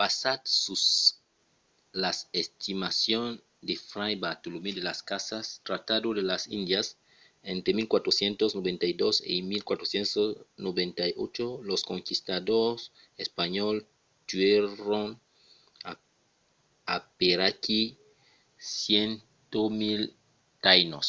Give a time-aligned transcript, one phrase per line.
[0.00, 0.84] basat sus
[2.02, 3.34] las estimacions
[3.68, 6.86] de fray bartolomé de las casas tratado de las indias
[7.54, 12.80] entre 1492 e 1498 los conquistadors
[13.24, 13.84] espanhòls
[14.28, 15.08] tuèron
[16.96, 17.82] aperaquí
[18.86, 20.02] 100.000
[20.64, 21.08] taínos